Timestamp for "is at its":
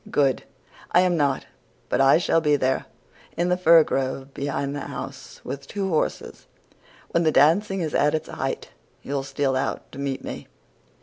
7.81-8.27